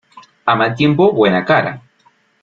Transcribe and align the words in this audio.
A 0.47 0.55
mal 0.55 0.73
tiempo, 0.73 1.11
buena 1.13 1.45
cara. 1.45 1.79